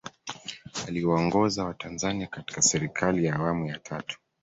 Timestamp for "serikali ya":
2.61-3.35